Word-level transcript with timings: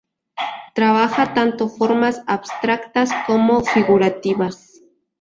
Trabaja 0.73 1.35
tanto 1.35 1.69
formas 1.69 2.23
abstractas 2.25 3.11
como 3.27 3.61
figurativas. 3.63 4.81